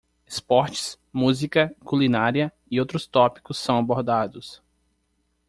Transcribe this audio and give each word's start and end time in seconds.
Esportes? 0.25 0.97
música? 1.13 1.75
culinária 1.81 2.51
e 2.71 2.79
outros 2.79 3.05
tópicos 3.05 3.59
são 3.59 3.77
abordados. 3.77 4.59